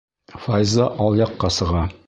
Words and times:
Файза 0.45 0.89
алъяҡҡа 1.05 1.55
сыға. 1.61 1.89